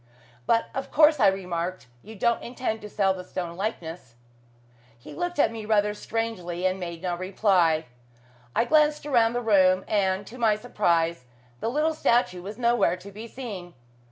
[0.47, 4.15] "But of course," I remarked, "you don't intend to sell the stone likeness?"
[4.97, 7.85] He looked at me rather strangely, and made no reply.
[8.55, 11.25] I glanced around the room, and, to my surprise,
[11.59, 13.75] the little statue was nowhere to be seen.